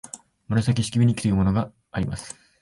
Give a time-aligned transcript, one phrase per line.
[0.49, 2.35] 「紫式部日記」というのがあります